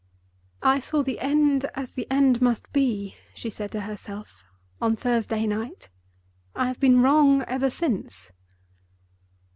[0.63, 4.43] "I saw the end as the end must be," she said to herself,
[4.81, 5.89] "on Thursday night.
[6.55, 8.31] I have been wrong ever since."